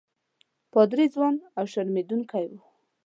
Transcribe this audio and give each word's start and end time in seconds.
پادري 0.71 1.05
ځوان 1.15 1.35
او 1.57 1.65
شرمېدونکی 1.73 2.45
وو. 2.49 2.59